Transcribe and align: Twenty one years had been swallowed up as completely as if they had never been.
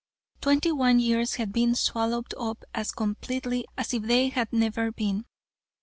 Twenty 0.41 0.71
one 0.71 0.99
years 0.99 1.35
had 1.35 1.53
been 1.53 1.75
swallowed 1.75 2.33
up 2.39 2.63
as 2.73 2.91
completely 2.91 3.67
as 3.77 3.93
if 3.93 4.01
they 4.01 4.29
had 4.29 4.51
never 4.51 4.91
been. 4.91 5.25